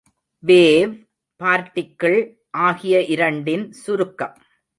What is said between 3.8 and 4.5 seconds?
சுருக்கம்.